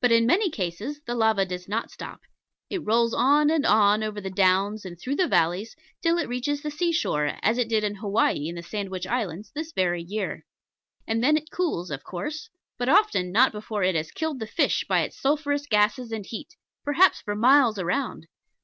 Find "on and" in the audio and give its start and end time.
3.14-3.64